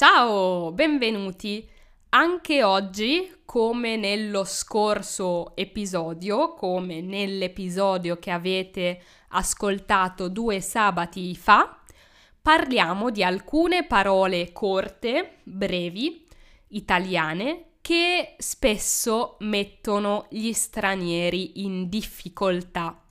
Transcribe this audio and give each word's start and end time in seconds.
Ciao, 0.00 0.72
benvenuti. 0.72 1.68
Anche 2.08 2.64
oggi, 2.64 3.42
come 3.44 3.96
nello 3.96 4.44
scorso 4.44 5.54
episodio, 5.54 6.54
come 6.54 7.02
nell'episodio 7.02 8.16
che 8.18 8.30
avete 8.30 9.02
ascoltato 9.28 10.30
due 10.30 10.62
sabati 10.62 11.36
fa, 11.36 11.82
parliamo 12.40 13.10
di 13.10 13.22
alcune 13.22 13.84
parole 13.84 14.52
corte, 14.52 15.40
brevi, 15.42 16.26
italiane, 16.68 17.72
che 17.82 18.36
spesso 18.38 19.36
mettono 19.40 20.28
gli 20.30 20.52
stranieri 20.52 21.62
in 21.62 21.90
difficoltà. 21.90 23.04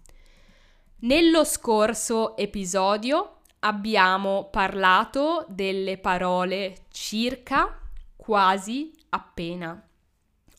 Nello 1.02 1.45
scorso 1.45 2.36
episodio 2.36 3.39
abbiamo 3.59 4.49
parlato 4.52 5.45
delle 5.49 5.98
parole 5.98 6.86
circa, 6.91 7.80
quasi, 8.16 8.91
appena. 9.09 9.81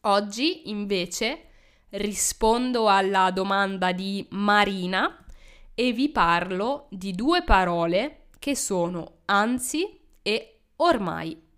Oggi 0.02 0.70
invece 0.70 1.44
rispondo 1.90 2.88
alla 2.88 3.30
domanda 3.30 3.92
di 3.92 4.26
Marina 4.30 5.24
e 5.74 5.92
vi 5.92 6.08
parlo 6.10 6.86
di 6.90 7.12
due 7.12 7.42
parole 7.42 8.26
che 8.38 8.54
sono 8.54 9.18
anzi 9.26 9.98
e 10.22 10.60
ormai. 10.76 11.48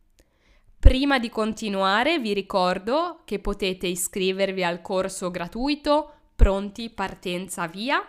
Prima 0.79 1.19
di 1.21 1.29
continuare 1.29 2.19
vi 2.19 2.33
ricordo 2.33 3.21
che 3.25 3.39
potete 3.39 3.87
iscrivervi 3.87 4.65
al 4.65 4.81
corso 4.81 5.31
gratuito 5.31 6.13
Pronti 6.35 6.91
Partenza 6.91 7.67
Via, 7.67 8.05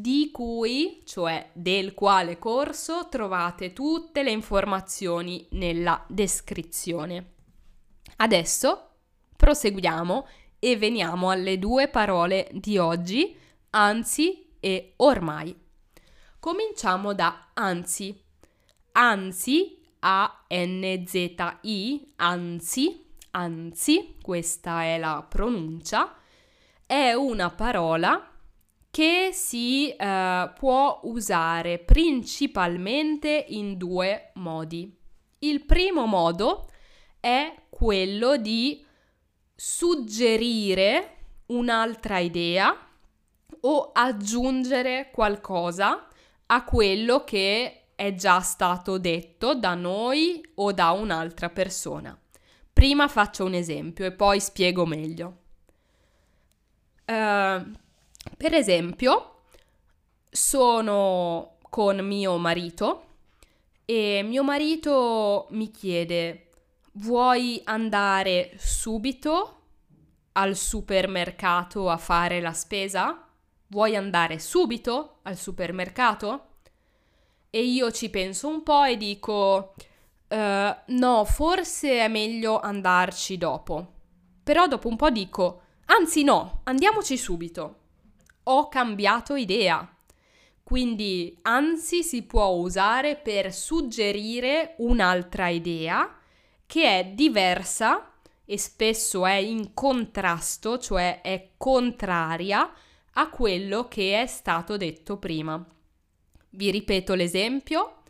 di 0.00 0.30
cui, 0.32 1.02
cioè 1.04 1.50
del 1.52 1.94
quale 1.94 2.38
corso, 2.38 3.08
trovate 3.08 3.72
tutte 3.72 4.22
le 4.22 4.30
informazioni 4.30 5.46
nella 5.50 6.04
descrizione. 6.08 7.32
Adesso 8.16 8.88
proseguiamo 9.36 10.26
e 10.58 10.76
veniamo 10.76 11.30
alle 11.30 11.58
due 11.58 11.88
parole 11.88 12.48
di 12.52 12.78
oggi, 12.78 13.36
anzi 13.70 14.46
e 14.60 14.94
ormai. 14.96 15.56
Cominciamo 16.40 17.14
da 17.14 17.50
anzi. 17.54 18.20
Anzi 18.92 19.80
a-N-Z-I, 20.00 21.32
anzi, 22.16 23.06
anzi, 23.30 24.16
questa 24.20 24.82
è 24.82 24.98
la 24.98 25.24
pronuncia, 25.26 26.14
è 26.84 27.12
una 27.14 27.50
parola 27.50 28.33
che 28.94 29.30
si 29.32 29.90
eh, 29.90 30.52
può 30.56 31.00
usare 31.02 31.80
principalmente 31.80 33.44
in 33.48 33.76
due 33.76 34.30
modi. 34.34 34.96
Il 35.40 35.64
primo 35.64 36.06
modo 36.06 36.68
è 37.18 37.52
quello 37.68 38.36
di 38.36 38.86
suggerire 39.52 41.16
un'altra 41.46 42.18
idea 42.18 42.72
o 43.62 43.90
aggiungere 43.92 45.10
qualcosa 45.12 46.06
a 46.46 46.62
quello 46.62 47.24
che 47.24 47.86
è 47.96 48.14
già 48.14 48.38
stato 48.38 48.98
detto 48.98 49.56
da 49.56 49.74
noi 49.74 50.40
o 50.54 50.70
da 50.70 50.92
un'altra 50.92 51.50
persona. 51.50 52.16
Prima 52.72 53.08
faccio 53.08 53.44
un 53.44 53.54
esempio 53.54 54.04
e 54.04 54.12
poi 54.12 54.38
spiego 54.38 54.86
meglio. 54.86 55.38
Uh, 57.06 57.82
per 58.36 58.54
esempio, 58.54 59.42
sono 60.30 61.56
con 61.70 61.98
mio 61.98 62.36
marito 62.38 63.06
e 63.84 64.22
mio 64.24 64.42
marito 64.42 65.46
mi 65.50 65.70
chiede 65.70 66.48
vuoi 66.92 67.60
andare 67.64 68.52
subito 68.56 69.60
al 70.32 70.56
supermercato 70.56 71.90
a 71.90 71.96
fare 71.96 72.40
la 72.40 72.52
spesa? 72.52 73.26
Vuoi 73.68 73.96
andare 73.96 74.38
subito 74.38 75.18
al 75.22 75.36
supermercato? 75.36 76.54
e 77.54 77.62
io 77.62 77.92
ci 77.92 78.10
penso 78.10 78.48
un 78.48 78.64
po' 78.64 78.82
e 78.82 78.96
dico 78.96 79.74
uh, 80.26 80.36
no, 80.86 81.24
forse 81.24 82.00
è 82.00 82.08
meglio 82.08 82.58
andarci 82.58 83.38
dopo. 83.38 83.92
Però 84.42 84.66
dopo 84.66 84.88
un 84.88 84.96
po' 84.96 85.08
dico 85.10 85.60
anzi 85.84 86.24
no, 86.24 86.62
andiamoci 86.64 87.16
subito. 87.16 87.82
Ho 88.44 88.68
cambiato 88.68 89.34
idea. 89.36 89.88
Quindi 90.62 91.38
anzi 91.42 92.02
si 92.02 92.22
può 92.22 92.46
usare 92.46 93.16
per 93.16 93.52
suggerire 93.52 94.74
un'altra 94.78 95.48
idea 95.48 96.18
che 96.66 96.98
è 96.98 97.04
diversa 97.06 98.12
e 98.44 98.58
spesso 98.58 99.26
è 99.26 99.34
in 99.34 99.72
contrasto, 99.74 100.78
cioè 100.78 101.20
è 101.20 101.50
contraria 101.56 102.72
a 103.14 103.28
quello 103.28 103.88
che 103.88 104.20
è 104.20 104.26
stato 104.26 104.76
detto 104.76 105.18
prima. 105.18 105.64
Vi 106.50 106.70
ripeto 106.70 107.14
l'esempio. 107.14 108.02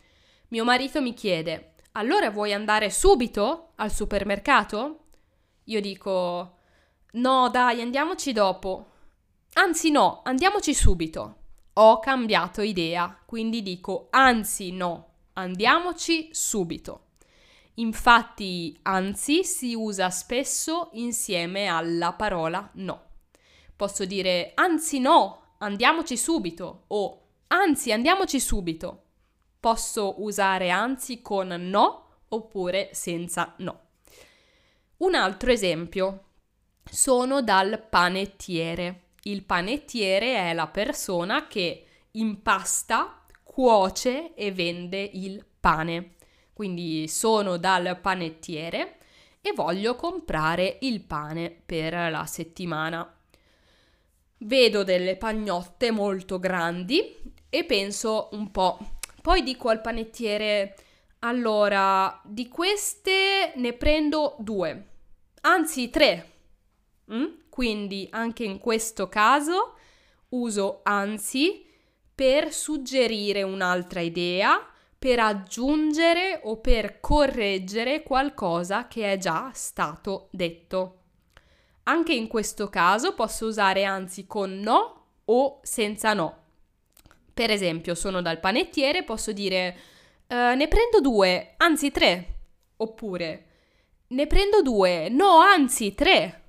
Mio 0.49 0.63
marito 0.63 1.01
mi 1.01 1.13
chiede, 1.13 1.75
allora 1.93 2.29
vuoi 2.29 2.53
andare 2.53 2.89
subito 2.89 3.71
al 3.75 3.91
supermercato? 3.91 4.99
Io 5.65 5.81
dico, 5.81 6.57
no 7.13 7.49
dai, 7.49 7.81
andiamoci 7.81 8.31
dopo. 8.31 8.91
Anzi 9.57 9.91
no, 9.91 10.21
andiamoci 10.23 10.73
subito. 10.73 11.35
Ho 11.73 11.99
cambiato 11.99 12.61
idea, 12.61 13.17
quindi 13.25 13.61
dico, 13.61 14.07
anzi 14.11 14.71
no, 14.71 15.07
andiamoci 15.33 16.29
subito. 16.31 17.01
Infatti, 17.75 18.77
anzi 18.83 19.43
si 19.43 19.73
usa 19.73 20.09
spesso 20.09 20.89
insieme 20.93 21.67
alla 21.67 22.13
parola 22.13 22.69
no. 22.75 23.01
Posso 23.75 24.05
dire, 24.05 24.51
anzi 24.55 24.99
no, 24.99 25.55
andiamoci 25.57 26.15
subito 26.15 26.83
o 26.87 27.19
Anzi, 27.47 27.91
andiamoci 27.91 28.39
subito. 28.39 29.03
Posso 29.59 30.21
usare 30.23 30.69
anzi 30.69 31.21
con 31.21 31.47
no 31.47 32.05
oppure 32.29 32.89
senza 32.91 33.53
no. 33.57 33.79
Un 34.97 35.15
altro 35.15 35.51
esempio. 35.51 36.23
Sono 36.83 37.41
dal 37.41 37.81
panettiere. 37.81 39.03
Il 39.27 39.43
panettiere 39.43 40.35
è 40.35 40.53
la 40.53 40.67
persona 40.67 41.47
che 41.47 41.85
impasta, 42.11 43.25
cuoce 43.41 44.35
e 44.35 44.51
vende 44.51 45.01
il 45.01 45.43
pane. 45.59 46.13
Quindi 46.53 47.07
sono 47.07 47.57
dal 47.57 47.99
panettiere 47.99 48.97
e 49.41 49.51
voglio 49.53 49.95
comprare 49.95 50.77
il 50.81 51.01
pane 51.01 51.49
per 51.65 51.93
la 52.11 52.25
settimana. 52.27 53.11
Vedo 54.37 54.83
delle 54.83 55.15
pagnotte 55.15 55.89
molto 55.89 56.37
grandi 56.37 57.15
e 57.49 57.63
penso 57.63 58.29
un 58.33 58.51
po'. 58.51 58.77
Poi 59.23 59.41
dico 59.41 59.69
al 59.69 59.81
panettiere, 59.81 60.75
allora, 61.19 62.21
di 62.23 62.47
queste 62.47 63.53
ne 63.55 63.73
prendo 63.73 64.35
due, 64.37 64.85
anzi 65.41 65.89
tre. 65.89 66.31
Mm? 67.11 67.43
Quindi 67.55 68.05
anche 68.11 68.43
in 68.43 68.59
questo 68.59 69.07
caso 69.07 69.75
uso 70.31 70.81
anzi 70.83 71.65
per 72.13 72.51
suggerire 72.51 73.43
un'altra 73.43 74.01
idea, 74.01 74.59
per 74.99 75.19
aggiungere 75.19 76.41
o 76.43 76.57
per 76.57 76.99
correggere 76.99 78.03
qualcosa 78.03 78.89
che 78.89 79.09
è 79.09 79.17
già 79.17 79.51
stato 79.53 80.27
detto. 80.31 81.03
Anche 81.83 82.13
in 82.13 82.27
questo 82.27 82.67
caso 82.67 83.13
posso 83.13 83.45
usare 83.45 83.85
anzi 83.85 84.27
con 84.27 84.59
no 84.59 85.05
o 85.23 85.61
senza 85.63 86.13
no. 86.13 86.37
Per 87.33 87.49
esempio, 87.49 87.95
sono 87.95 88.21
dal 88.21 88.41
panettiere, 88.41 89.05
posso 89.05 89.31
dire 89.31 89.77
uh, 90.27 90.35
ne 90.57 90.67
prendo 90.67 90.99
due, 90.99 91.53
anzi 91.55 91.89
tre. 91.89 92.39
Oppure 92.75 93.45
ne 94.07 94.27
prendo 94.27 94.61
due, 94.61 95.07
no, 95.07 95.37
anzi 95.37 95.95
tre. 95.95 96.41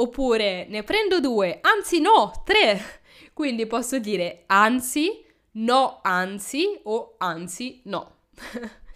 Oppure 0.00 0.66
ne 0.68 0.84
prendo 0.84 1.20
due, 1.20 1.58
anzi 1.60 2.00
no, 2.00 2.42
tre. 2.44 3.00
Quindi 3.32 3.66
posso 3.66 3.98
dire 3.98 4.44
anzi, 4.46 5.24
no, 5.52 5.98
anzi 6.02 6.78
o 6.84 7.14
anzi 7.18 7.80
no. 7.84 8.16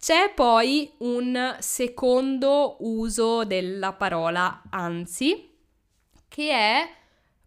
C'è 0.00 0.32
poi 0.34 0.92
un 0.98 1.56
secondo 1.60 2.76
uso 2.80 3.44
della 3.44 3.92
parola 3.92 4.62
anzi, 4.70 5.56
che 6.28 6.50
è 6.50 6.88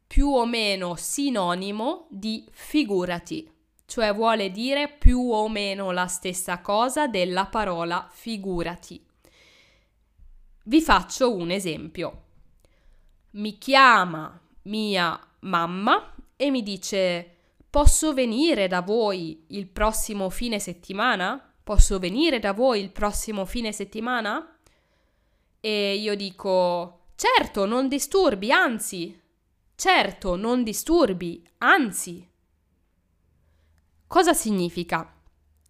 più 0.06 0.28
o 0.28 0.46
meno 0.46 0.96
sinonimo 0.96 2.08
di 2.10 2.46
figurati, 2.52 3.50
cioè 3.86 4.14
vuole 4.14 4.52
dire 4.52 4.90
più 4.90 5.32
o 5.32 5.48
meno 5.48 5.92
la 5.92 6.08
stessa 6.08 6.60
cosa 6.60 7.08
della 7.08 7.46
parola 7.46 8.10
figurati. 8.12 9.02
Vi 10.64 10.82
faccio 10.82 11.34
un 11.34 11.52
esempio. 11.52 12.24
Mi 13.32 13.58
chiama 13.58 14.40
mia 14.64 15.18
mamma 15.42 16.14
e 16.36 16.52
mi 16.52 16.62
dice 16.64 17.38
posso 17.70 18.14
venire 18.14 18.68
da 18.68 18.82
voi 18.82 19.46
il 19.50 19.68
prossimo 19.68 20.30
fine 20.30 20.60
settimana? 20.60 21.54
Posso 21.64 21.98
venire 22.00 22.40
da 22.40 22.52
voi 22.52 22.82
il 22.82 22.92
prossimo 22.92 23.46
fine 23.46 23.72
settimana? 23.72 24.58
E 25.62 25.96
io 25.96 26.16
dico, 26.16 27.12
certo, 27.16 27.66
non 27.66 27.88
disturbi, 27.88 28.52
anzi, 28.52 29.18
certo, 29.76 30.36
non 30.36 30.64
disturbi, 30.64 31.48
anzi. 31.60 32.28
Cosa 34.08 34.34
significa? 34.34 35.16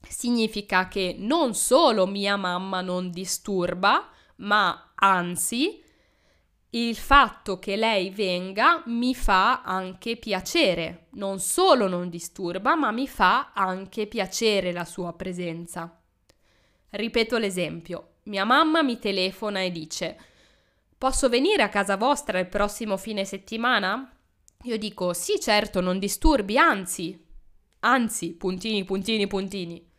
Significa 0.07 0.87
che 0.87 1.15
non 1.19 1.53
solo 1.53 2.07
mia 2.07 2.37
mamma 2.37 2.81
non 2.81 3.11
disturba, 3.11 4.09
ma 4.37 4.93
anzi, 4.95 5.83
il 6.73 6.95
fatto 6.95 7.59
che 7.59 7.75
lei 7.75 8.11
venga 8.11 8.83
mi 8.85 9.13
fa 9.13 9.61
anche 9.61 10.15
piacere. 10.15 11.07
Non 11.11 11.39
solo 11.39 11.87
non 11.87 12.09
disturba, 12.09 12.75
ma 12.75 12.91
mi 12.91 13.07
fa 13.07 13.51
anche 13.53 14.07
piacere 14.07 14.71
la 14.71 14.85
sua 14.85 15.13
presenza. 15.13 15.99
Ripeto 16.89 17.37
l'esempio. 17.37 18.07
Mia 18.23 18.45
mamma 18.45 18.83
mi 18.83 18.99
telefona 18.99 19.61
e 19.61 19.71
dice 19.71 20.17
Posso 20.97 21.27
venire 21.29 21.63
a 21.63 21.69
casa 21.69 21.97
vostra 21.97 22.39
il 22.39 22.47
prossimo 22.47 22.95
fine 22.95 23.25
settimana? 23.25 24.15
Io 24.63 24.77
dico 24.77 25.13
sì, 25.13 25.39
certo, 25.39 25.81
non 25.81 25.99
disturbi, 25.99 26.57
anzi, 26.57 27.19
anzi, 27.79 28.33
puntini, 28.35 28.83
puntini, 28.85 29.27
puntini. 29.27 29.89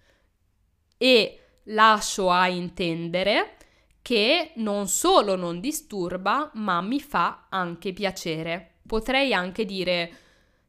E 0.97 1.41
lascio 1.65 2.31
a 2.31 2.49
intendere 2.49 3.57
che 4.03 4.53
non 4.57 4.89
solo 4.89 5.37
non 5.37 5.61
disturba, 5.61 6.51
ma 6.55 6.81
mi 6.81 7.01
fa 7.01 7.47
anche 7.49 7.93
piacere. 7.93 8.81
Potrei 8.87 9.33
anche 9.33 9.65
dire 9.65 10.17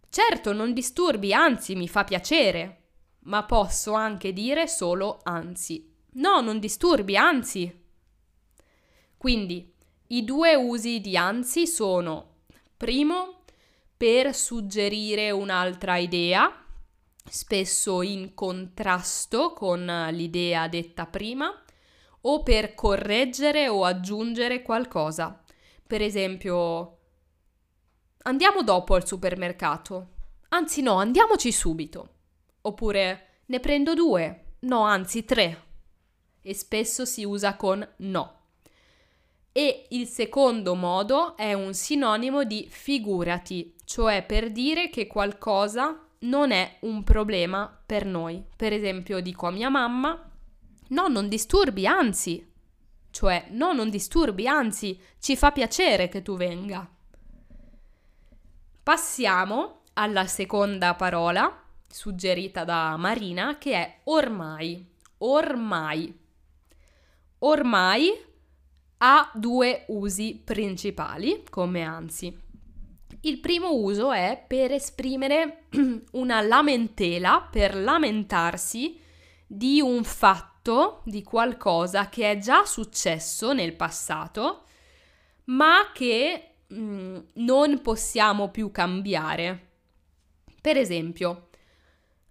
certo, 0.10 0.54
non 0.54 0.74
disturbi, 0.74 1.34
anzi, 1.34 1.76
mi 1.76 1.88
fa 1.88 2.04
piacere. 2.04 2.82
Ma 3.26 3.44
posso 3.44 3.94
anche 3.94 4.32
dire 4.32 4.68
solo 4.68 5.20
anzi. 5.24 5.92
No, 6.14 6.40
non 6.42 6.60
disturbi, 6.60 7.18
anzi. 7.18 7.82
Quindi 9.18 9.74
i 10.08 10.24
due 10.24 10.54
usi 10.54 11.02
di 11.02 11.18
anzi 11.18 11.66
sono 11.66 12.42
primo 12.78 13.44
per 13.98 14.36
suggerire 14.36 15.32
un'altra 15.32 15.98
idea, 15.98 16.64
spesso 17.28 18.02
in 18.02 18.34
contrasto 18.34 19.54
con 19.54 20.10
l'idea 20.12 20.68
detta 20.68 21.06
prima, 21.06 21.63
o 22.26 22.44
per 22.44 22.74
correggere 22.74 23.68
o 23.68 23.84
aggiungere 23.84 24.62
qualcosa. 24.62 25.42
Per 25.86 26.02
esempio, 26.02 26.98
andiamo 28.24 28.64
dopo 28.64 28.96
al 28.96 29.06
supermercato. 29.06 30.10
Anzi 30.50 30.82
no, 30.82 30.96
andiamoci 30.96 31.52
subito. 31.52 32.10
Oppure 32.62 33.42
ne 33.48 33.60
prendo 33.60 33.94
due. 33.94 34.56
No, 34.60 34.84
anzi 34.84 35.26
tre. 35.26 35.62
E 36.42 36.54
spesso 36.54 37.06
si 37.06 37.24
usa 37.24 37.56
con 37.56 37.86
no. 37.98 38.40
E 39.52 39.86
il 39.90 40.08
secondo 40.08 40.74
modo 40.76 41.38
è 41.38 41.54
un 41.54 41.74
sinonimo 41.74 42.44
di 42.44 42.68
figurati, 42.70 43.76
cioè 43.86 44.24
per 44.24 44.52
dire 44.52 44.90
che 44.90 45.06
qualcosa 45.06 46.08
non 46.20 46.52
è 46.52 46.78
un 46.82 47.04
problema 47.04 47.82
per 47.86 48.06
noi. 48.06 48.44
Per 48.56 48.74
esempio 48.74 49.20
dico 49.20 49.46
a 49.46 49.52
mia 49.52 49.70
mamma, 49.70 50.33
no, 50.94 51.08
non 51.08 51.28
disturbi, 51.28 51.86
anzi, 51.88 52.52
cioè 53.10 53.48
no, 53.50 53.74
non 53.74 53.90
disturbi, 53.90 54.48
anzi, 54.48 55.00
ci 55.20 55.36
fa 55.36 55.52
piacere 55.52 56.08
che 56.08 56.22
tu 56.22 56.36
venga. 56.36 56.88
Passiamo 58.82 59.82
alla 59.94 60.26
seconda 60.26 60.94
parola 60.96 61.62
suggerita 61.88 62.64
da 62.64 62.96
Marina 62.98 63.58
che 63.58 63.74
è 63.74 64.00
ormai. 64.06 64.92
Ormai. 65.20 66.20
Ormai 67.40 68.12
ha 68.98 69.32
due 69.34 69.86
usi 69.88 70.42
principali, 70.44 71.44
come 71.50 71.84
anzi. 71.84 72.36
Il 73.22 73.40
primo 73.40 73.74
uso 73.74 74.12
è 74.12 74.44
per 74.46 74.72
esprimere 74.72 75.66
una 76.14 76.42
lamentela, 76.42 77.48
per 77.50 77.76
lamentarsi 77.76 79.00
di 79.46 79.80
un 79.80 80.04
fatto, 80.04 80.53
di 81.04 81.24
qualcosa 81.24 82.08
che 82.08 82.32
è 82.32 82.38
già 82.38 82.64
successo 82.66 83.52
nel 83.52 83.74
passato, 83.74 84.64
ma 85.46 85.92
che 85.94 86.52
mh, 86.68 86.76
mm, 86.76 87.18
non 87.34 87.82
possiamo 87.82 88.50
più 88.50 88.72
cambiare. 88.72 89.72
Per 90.62 90.78
esempio, 90.78 91.50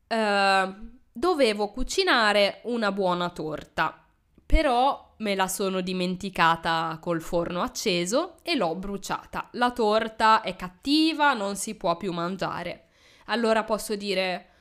eh, 0.07 0.75
dovevo 1.13 1.71
cucinare 1.71 2.61
una 2.65 2.91
buona 2.91 3.29
torta, 3.29 4.03
però 4.47 5.15
me 5.19 5.35
la 5.35 5.49
sono 5.49 5.83
dimenticata 5.83 6.99
col 7.01 7.21
forno 7.21 7.61
acceso 7.61 8.37
e 8.43 8.57
l'ho 8.57 8.75
bruciata. 8.75 9.49
La 9.53 9.71
torta 9.73 10.41
è 10.41 10.57
cattiva, 10.57 11.35
non 11.35 11.57
si 11.57 11.75
può 11.75 11.97
più 11.97 12.13
mangiare. 12.13 12.89
Allora 13.27 13.63
posso 13.65 13.95
dire, 13.95 14.52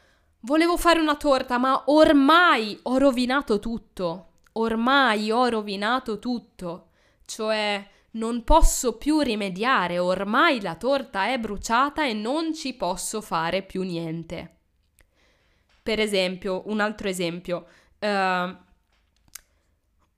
volevo 0.42 0.78
fare 0.78 1.00
una 1.00 1.16
torta, 1.16 1.58
ma 1.58 1.84
ormai 1.88 2.78
ho 2.84 2.98
rovinato 2.98 3.60
tutto. 3.60 4.28
Ormai 4.54 5.32
ho 5.32 5.48
rovinato 5.48 6.20
tutto. 6.20 6.90
Cioè, 7.26 7.90
non 8.12 8.44
posso 8.44 8.98
più 8.98 9.20
rimediare, 9.22 9.98
ormai 9.98 10.62
la 10.62 10.76
torta 10.76 11.28
è 11.28 11.40
bruciata 11.40 12.06
e 12.06 12.14
non 12.14 12.54
ci 12.54 12.74
posso 12.74 13.22
fare 13.22 13.64
più 13.64 13.84
niente. 13.84 14.58
Per 15.82 16.00
esempio, 16.00 16.64
un 16.66 16.80
altro 16.80 17.08
esempio. 17.08 17.66
Uh, 18.00 18.70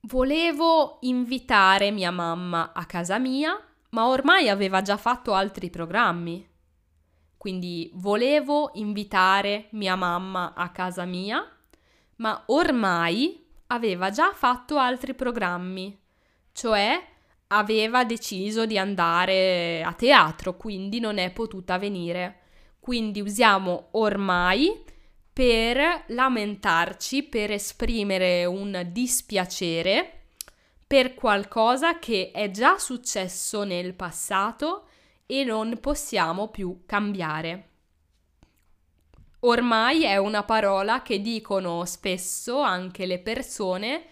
Volevo 0.08 0.98
invitare 1.02 1.90
mia 1.90 2.12
mamma 2.12 2.74
a 2.74 2.86
casa 2.86 3.18
mia, 3.20 3.58
ma 3.92 4.08
ormai 4.08 4.50
aveva 4.50 4.82
già 4.82 4.98
fatto 4.98 5.34
altri 5.34 5.70
programmi. 5.70 6.46
Quindi 7.44 7.92
volevo 7.96 8.72
invitare 8.76 9.68
mia 9.72 9.98
mamma 9.98 10.54
a 10.56 10.70
casa 10.70 11.04
mia, 11.04 11.46
ma 12.16 12.42
ormai 12.46 13.46
aveva 13.68 14.12
già 14.12 14.32
fatto 14.32 14.78
altri 14.78 15.14
programmi, 15.14 16.00
cioè 16.54 17.06
aveva 17.48 18.06
deciso 18.06 18.66
di 18.66 18.78
andare 18.78 19.84
a 19.84 19.92
teatro, 19.92 20.56
quindi 20.56 21.02
non 21.02 21.18
è 21.18 21.34
potuta 21.34 21.78
venire. 21.78 22.44
Quindi 22.80 23.20
usiamo 23.20 23.90
ormai 23.92 24.82
per 25.34 26.06
lamentarci, 26.08 27.24
per 27.24 27.52
esprimere 27.52 28.46
un 28.46 28.88
dispiacere 28.90 30.28
per 30.88 31.14
qualcosa 31.14 32.00
che 32.00 32.32
è 32.32 32.50
già 32.52 32.78
successo 32.78 33.66
nel 33.66 33.96
passato 33.96 34.88
e 35.26 35.44
non 35.44 35.80
possiamo 35.80 36.50
più 36.50 36.84
cambiare. 36.86 37.70
Ormai 39.46 40.04
è 40.04 40.18
una 40.18 40.44
parola 40.44 41.02
che 41.02 41.22
dicono 41.22 41.84
spesso 41.86 42.62
anche 42.62 43.06
le 43.06 43.20
persone 43.20 44.06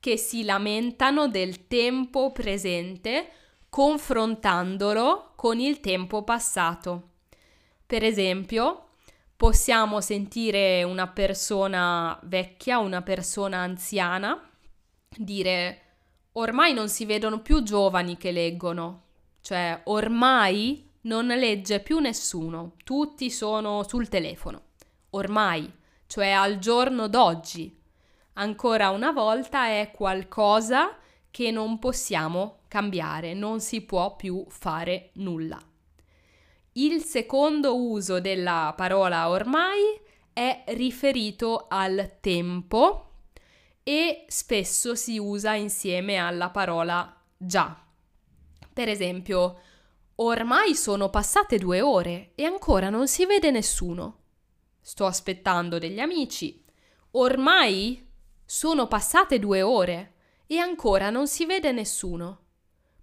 che 0.00 0.16
si 0.16 0.42
lamentano 0.42 1.28
del 1.28 1.68
tempo 1.68 2.32
presente 2.32 3.30
confrontandolo 3.68 5.32
con 5.36 5.60
il 5.60 5.78
tempo 5.80 6.24
passato. 6.24 7.10
Per 7.86 8.02
esempio, 8.02 8.88
possiamo 9.36 10.00
sentire 10.00 10.82
una 10.82 11.06
persona 11.06 12.18
vecchia, 12.24 12.78
una 12.78 13.02
persona 13.02 13.58
anziana, 13.58 14.50
dire 15.16 15.80
ormai 16.32 16.74
non 16.74 16.88
si 16.88 17.04
vedono 17.04 17.40
più 17.40 17.62
giovani 17.62 18.16
che 18.16 18.32
leggono, 18.32 19.02
cioè 19.42 19.82
ormai 19.84 20.88
non 21.02 21.26
legge 21.26 21.80
più 21.80 21.98
nessuno, 21.98 22.76
tutti 22.84 23.30
sono 23.30 23.82
sul 23.82 24.08
telefono, 24.08 24.68
ormai, 25.10 25.70
cioè 26.06 26.30
al 26.30 26.58
giorno 26.58 27.08
d'oggi. 27.08 27.78
Ancora 28.34 28.90
una 28.90 29.10
volta 29.10 29.66
è 29.66 29.90
qualcosa 29.94 30.96
che 31.30 31.50
non 31.50 31.78
possiamo 31.78 32.60
cambiare, 32.68 33.34
non 33.34 33.60
si 33.60 33.82
può 33.82 34.16
più 34.16 34.44
fare 34.48 35.10
nulla. 35.14 35.58
Il 36.74 37.02
secondo 37.02 37.76
uso 37.76 38.20
della 38.20 38.72
parola 38.74 39.28
ormai 39.28 40.00
è 40.32 40.64
riferito 40.68 41.66
al 41.68 42.18
tempo 42.20 43.08
e 43.82 44.24
spesso 44.28 44.94
si 44.94 45.18
usa 45.18 45.54
insieme 45.54 46.16
alla 46.16 46.48
parola 46.48 47.14
già. 47.36 47.76
Per 48.72 48.88
esempio, 48.88 49.60
ormai 50.16 50.74
sono 50.74 51.10
passate 51.10 51.58
due 51.58 51.80
ore 51.80 52.32
e 52.34 52.44
ancora 52.44 52.90
non 52.90 53.08
si 53.08 53.26
vede 53.26 53.50
nessuno. 53.50 54.18
Sto 54.80 55.06
aspettando 55.06 55.78
degli 55.78 56.00
amici. 56.00 56.64
Ormai 57.12 58.08
sono 58.44 58.88
passate 58.88 59.38
due 59.38 59.62
ore 59.62 60.14
e 60.46 60.58
ancora 60.58 61.10
non 61.10 61.28
si 61.28 61.46
vede 61.46 61.72
nessuno. 61.72 62.40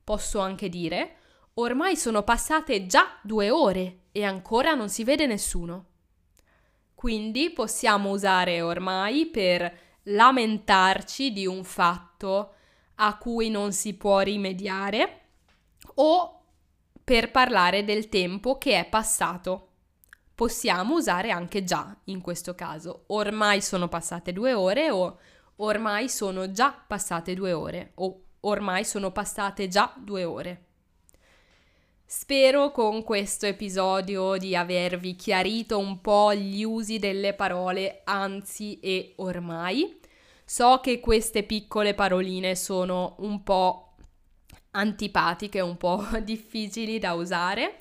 Posso 0.03 0.39
anche 0.39 0.69
dire 0.69 1.17
Ormai 1.59 1.97
sono 1.97 2.23
passate 2.23 2.85
già 2.85 3.19
due 3.21 3.49
ore 3.49 4.03
e 4.13 4.23
ancora 4.23 4.75
non 4.75 4.87
si 4.87 5.03
vede 5.03 5.25
nessuno. 5.25 5.87
Quindi 6.95 7.51
possiamo 7.51 8.11
usare 8.11 8.61
ormai 8.61 9.25
per 9.25 9.77
lamentarci 10.03 11.33
di 11.33 11.45
un 11.45 11.65
fatto 11.65 12.53
a 12.95 13.17
cui 13.17 13.49
non 13.49 13.73
si 13.73 13.93
può 13.95 14.19
rimediare 14.19 15.28
o 15.95 16.43
per 17.03 17.31
parlare 17.31 17.83
del 17.83 18.09
tempo 18.09 18.57
che 18.57 18.79
è 18.79 18.87
passato. 18.87 19.67
Possiamo 20.35 20.95
usare 20.95 21.31
anche 21.31 21.63
già 21.63 21.95
in 22.05 22.21
questo 22.21 22.55
caso. 22.55 23.03
Ormai 23.07 23.61
sono 23.61 23.87
passate 23.87 24.31
due 24.31 24.53
ore 24.53 24.89
o 24.89 25.17
ormai 25.57 26.07
sono 26.07 26.51
già 26.51 26.71
passate 26.71 27.33
due 27.33 27.51
ore 27.51 27.91
o 27.95 28.21
ormai 28.41 28.85
sono 28.85 29.11
passate 29.11 29.67
già 29.67 29.93
due 29.97 30.23
ore. 30.23 30.63
Spero 32.05 32.71
con 32.71 33.03
questo 33.03 33.45
episodio 33.45 34.37
di 34.37 34.55
avervi 34.55 35.15
chiarito 35.15 35.77
un 35.77 36.01
po' 36.01 36.33
gli 36.33 36.63
usi 36.63 36.97
delle 36.97 37.33
parole 37.33 38.01
anzi 38.03 38.79
e 38.79 39.13
ormai. 39.17 39.99
So 40.43 40.79
che 40.81 40.99
queste 40.99 41.43
piccole 41.43 41.93
paroline 41.93 42.55
sono 42.55 43.15
un 43.19 43.43
po' 43.43 43.88
antipatiche, 44.71 45.59
un 45.59 45.77
po' 45.77 46.05
difficili 46.23 46.99
da 46.99 47.13
usare 47.13 47.79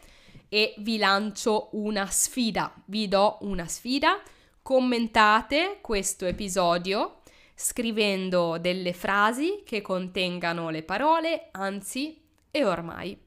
e 0.49 0.75
vi 0.78 0.99
lancio 0.99 1.68
una 1.73 2.07
sfida. 2.07 2.73
Vi 2.87 3.09
do 3.09 3.38
una 3.42 3.66
sfida. 3.66 4.21
Commentate 4.62 5.78
questo 5.80 6.26
episodio 6.26 7.21
scrivendo 7.54 8.59
delle 8.59 8.92
frasi 8.92 9.62
che 9.64 9.83
contengano 9.83 10.71
le 10.71 10.83
parole 10.83 11.49
anzi 11.52 12.23
e 12.50 12.64
ormai. 12.64 13.18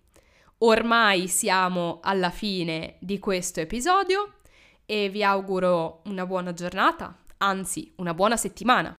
Ormai 0.60 1.28
siamo 1.28 2.00
alla 2.02 2.30
fine 2.30 2.98
di 3.00 3.20
questo 3.20 3.60
episodio 3.60 4.36
e 4.86 5.10
vi 5.10 5.24
auguro 5.24 6.02
una 6.06 6.26
buona 6.26 6.54
giornata, 6.54 7.18
anzi 7.38 7.92
una 7.96 8.14
buona 8.14 8.38
settimana. 8.38 8.96